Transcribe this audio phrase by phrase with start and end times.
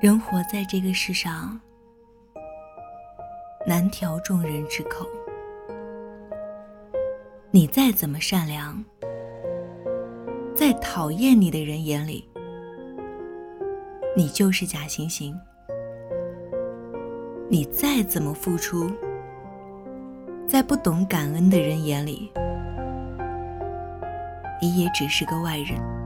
[0.00, 1.60] 人活在这个世上，
[3.66, 5.04] 难调众人之口。
[7.50, 8.84] 你再怎么善良，
[10.54, 12.28] 在讨厌你的人眼里，
[14.16, 15.34] 你就是假惺惺；
[17.50, 18.88] 你再怎么付出，
[20.46, 22.30] 在不懂感恩的人眼里，
[24.62, 25.97] 你也只是个外人。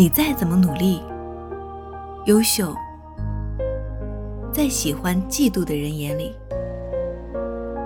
[0.00, 1.02] 你再怎么努力、
[2.24, 2.74] 优秀，
[4.50, 6.34] 在喜欢、嫉妒的人眼里，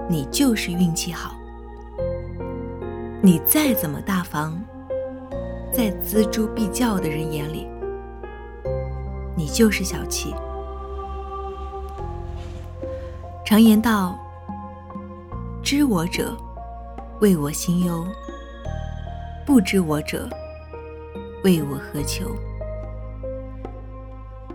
[0.09, 1.32] 你就是运气好；
[3.20, 4.52] 你再怎么大方，
[5.72, 7.66] 在锱铢必较的人眼里，
[9.36, 10.33] 你就是小气。
[13.44, 14.16] 常言道
[15.64, 16.33] ：“知我者，
[17.20, 18.05] 为我心忧；
[19.44, 20.28] 不知我者。”
[21.45, 22.34] 为我何求？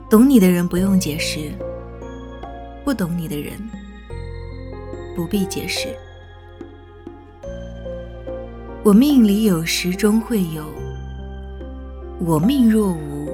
[0.09, 1.51] 懂你的人不用解释，
[2.83, 3.53] 不懂你的人
[5.15, 5.95] 不必解释。
[8.83, 10.65] 我命里有时终会有，
[12.25, 13.29] 我命若无，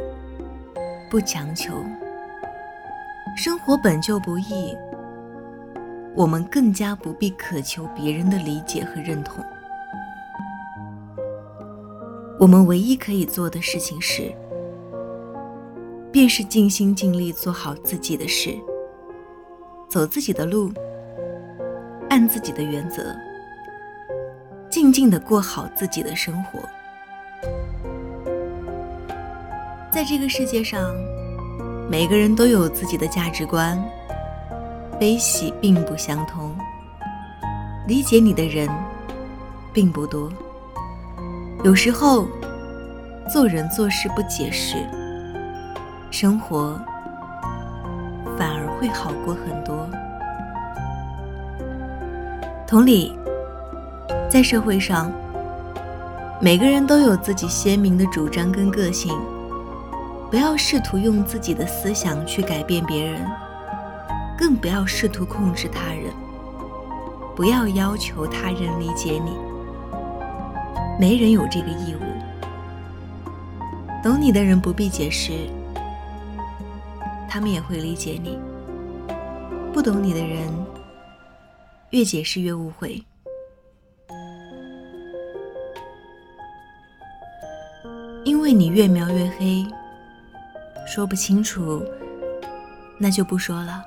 [1.09, 1.73] 不强求。
[3.37, 4.75] 生活本就不易，
[6.13, 9.41] 我们更加不必渴求别人的理解和认同。
[12.45, 14.31] 我们唯一可以做的事情是，
[16.11, 18.55] 便是尽心尽力做好自己的事，
[19.89, 20.71] 走自己的路，
[22.07, 23.15] 按自己的原则，
[24.69, 26.59] 静静的过好自己的生活。
[29.91, 30.93] 在这个世界上，
[31.89, 33.83] 每个人都有自己的价值观，
[34.99, 36.55] 悲喜并不相通，
[37.87, 38.69] 理解你的人
[39.73, 40.31] 并不多。
[41.63, 42.27] 有时候，
[43.27, 44.75] 做人做事不解释，
[46.11, 46.79] 生活
[48.37, 49.89] 反而会好过很多。
[52.67, 53.17] 同理，
[54.29, 55.11] 在社会上，
[56.39, 59.17] 每个人都有自己鲜明的主张跟个性，
[60.29, 63.25] 不要试图用自己的思想去改变别人，
[64.37, 66.13] 更不要试图控制他人，
[67.35, 69.31] 不要要求他人理解你。
[70.99, 71.99] 没人有这个义务。
[74.01, 75.33] 懂你的人不必解释，
[77.27, 78.37] 他们也会理解你；
[79.73, 80.47] 不懂你的人，
[81.89, 83.03] 越解释越误会。
[88.23, 89.65] 因为你越描越黑，
[90.87, 91.83] 说不清楚，
[92.97, 93.83] 那就不说了。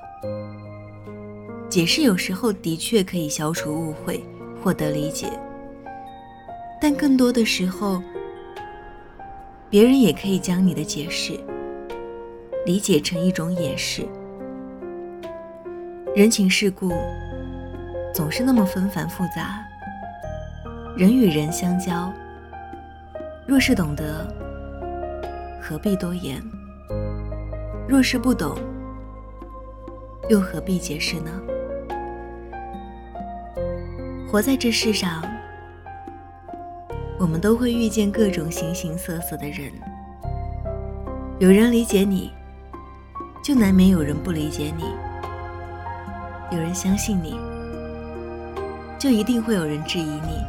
[1.69, 4.23] 解释有时候的确可以消除误会，
[4.61, 5.27] 获得理解。
[6.81, 8.01] 但更多的时候，
[9.69, 11.37] 别人也可以将你的解释
[12.65, 14.07] 理解成一种掩饰。
[16.15, 16.91] 人情世故
[18.13, 19.63] 总是那么纷繁复杂，
[20.97, 22.11] 人与人相交，
[23.45, 24.25] 若是懂得，
[25.61, 26.41] 何必多言？
[27.87, 28.57] 若是不懂，
[30.29, 31.31] 又何必解释呢？
[34.31, 35.23] 活在这世上。
[37.19, 39.69] 我们都会遇见各种形形色色的人，
[41.37, 42.31] 有人理解你，
[43.43, 44.85] 就难免有人不理解你；
[46.49, 47.37] 有人相信你，
[48.97, 50.41] 就一定会有人质疑你。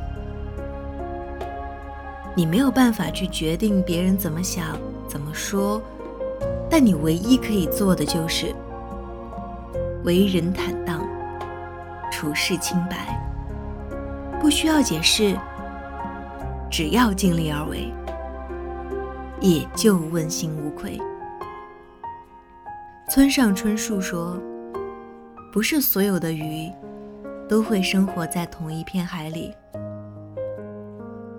[2.36, 5.82] 你没有办法去决定别人怎么想、怎么说，
[6.70, 8.54] 但你唯一可以做的就是
[10.04, 11.02] 为人坦荡，
[12.12, 13.20] 处事清白，
[14.40, 15.36] 不需要解释。
[16.70, 17.92] 只要尽力而为，
[19.40, 20.96] 也就问心无愧。
[23.10, 24.40] 村上春树说
[25.52, 26.70] ：“不是所有的鱼
[27.48, 29.52] 都会生活在同一片海里。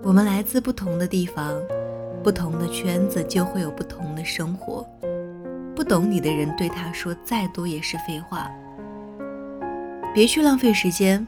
[0.02, 1.58] 我们来自不同的地方，
[2.22, 4.86] 不同的圈子，就会有不同的生活。
[5.74, 8.50] 不懂你的人，对他说再多也是废话。
[10.12, 11.26] 别去浪费时间，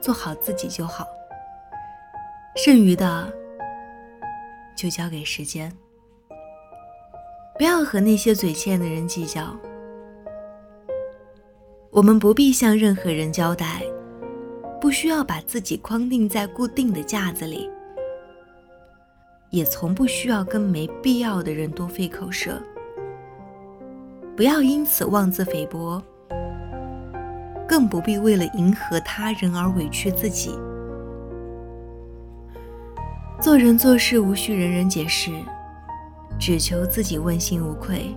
[0.00, 1.04] 做好自己就好。”
[2.60, 3.32] 剩余的
[4.76, 5.72] 就交给时间，
[7.56, 9.56] 不要和那些嘴欠的人计较。
[11.92, 13.80] 我们不必向任何人交代，
[14.80, 17.70] 不需要把自己框定在固定的架子里，
[19.50, 22.60] 也从不需要跟没必要的人多费口舌。
[24.36, 26.02] 不要因此妄自菲薄，
[27.68, 30.58] 更不必为了迎合他人而委屈自己。
[33.40, 35.30] 做人做事无需人人解释，
[36.40, 38.12] 只求自己问心无愧。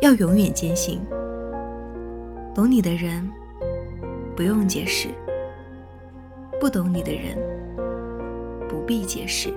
[0.00, 1.00] 要永远坚信，
[2.52, 3.30] 懂你的人
[4.34, 5.06] 不用解释，
[6.60, 7.38] 不懂你的人
[8.68, 9.54] 不必解释。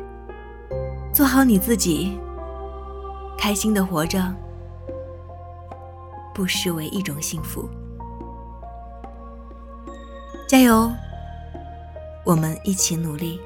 [1.11, 2.15] 做好你自己，
[3.39, 4.31] 开心的活着，
[6.35, 7.67] 不失为一种幸福。
[10.47, 10.91] 加油，
[12.23, 13.41] 我们一起努力。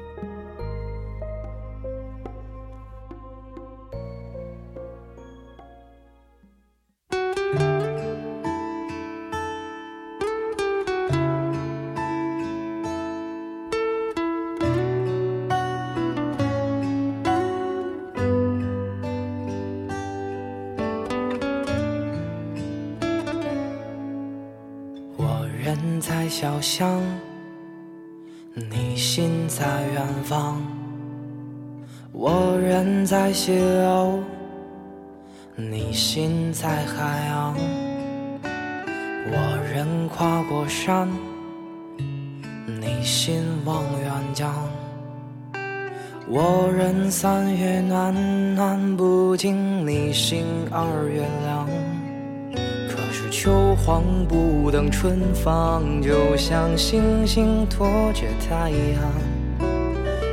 [25.62, 27.02] 人在小巷，
[28.54, 30.58] 你心在远方。
[32.12, 34.24] 我人在溪流，
[35.56, 37.54] 你心在海洋。
[39.26, 41.06] 我人跨过山，
[42.66, 44.54] 你心望远江。
[46.26, 51.68] 我人三月暖暖不尽，你心二月凉。
[53.42, 59.00] 秋黄不等春放，就像星星拖着太阳。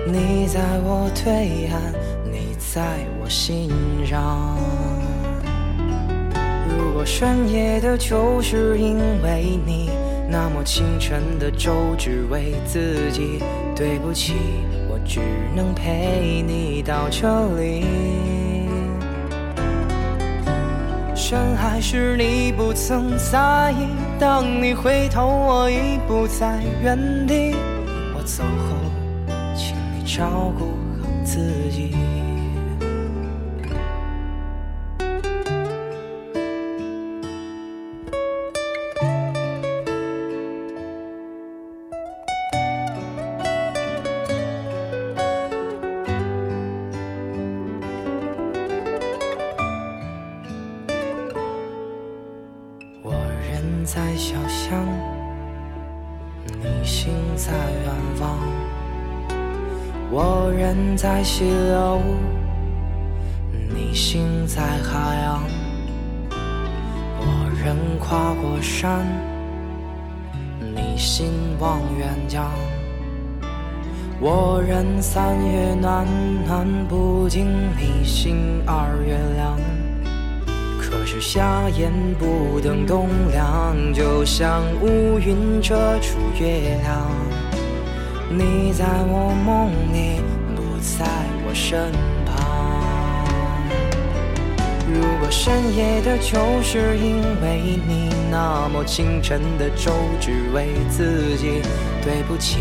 [0.06, 1.80] 你在我对岸，
[2.30, 2.84] 你在
[3.22, 3.70] 我心
[4.06, 4.58] 上。
[6.68, 9.90] 如果深夜的酒是因为你，
[10.30, 13.42] 那么清晨的粥只为自己。
[13.74, 14.34] 对不起，
[14.90, 15.22] 我只
[15.56, 17.26] 能陪你到这
[17.56, 17.86] 里。
[21.18, 23.88] 深海时你不曾在意，
[24.20, 27.56] 当你回头，我已不在原地。
[28.16, 28.76] 我走后，
[29.56, 30.66] 请你照顾
[31.02, 31.40] 好自
[31.72, 31.96] 己。
[53.68, 54.86] 人在小巷，
[56.62, 58.38] 你心在远方。
[60.10, 62.02] 我人在溪流，
[63.52, 65.44] 你心在海洋。
[67.20, 69.06] 我人跨过山，
[70.62, 71.28] 你心
[71.60, 72.50] 望远江。
[74.22, 76.08] 我人三月暖
[76.46, 77.46] 暖不尽，
[77.78, 79.77] 你心二月凉。
[81.20, 87.10] 是夏夜不等冬凉，就像乌云遮住月亮。
[88.30, 90.22] 你在我梦里，
[90.56, 91.08] 不在
[91.44, 91.92] 我身
[92.24, 93.26] 旁。
[94.94, 99.92] 如果深夜的酒是因为你，那么清晨的粥
[100.22, 101.64] 只为自己。
[102.04, 102.60] 对不起，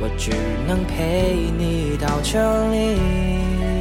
[0.00, 0.30] 我只
[0.66, 2.40] 能陪你到这
[2.70, 3.77] 里。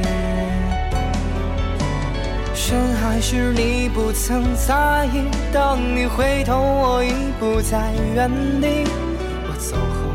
[2.69, 5.23] 深海时你不曾在意，
[5.53, 8.29] 当你回头，我已不在原
[8.59, 8.83] 地。
[9.47, 10.11] 我走后，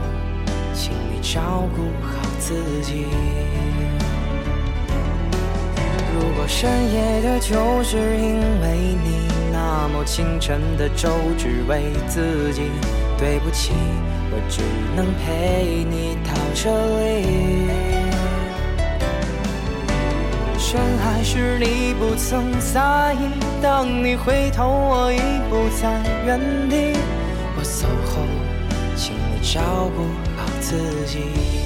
[0.75, 2.53] 请你照顾好自
[2.83, 3.07] 己。
[6.15, 12.65] 如果深夜的酒是因为你，那么清晨的粥只为自己。
[13.17, 13.73] 对不起，
[14.31, 14.61] 我只
[14.94, 16.69] 能陪你到这
[17.17, 18.02] 里。
[20.72, 23.29] 深海是你不曾在意，
[23.60, 25.19] 当你回头，我已
[25.50, 26.96] 不在原地。
[27.58, 28.22] 我走后，
[28.96, 29.60] 请你照
[29.94, 31.62] 顾好自己。